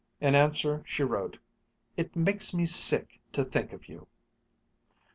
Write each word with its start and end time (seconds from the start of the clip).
In 0.19 0.33
answer 0.33 0.81
she 0.87 1.03
wrote, 1.03 1.37
"It 1.95 2.15
makes 2.15 2.55
me 2.55 2.65
sick 2.65 3.21
to 3.33 3.43
think 3.45 3.71
of 3.71 3.87
you!" 3.87 4.07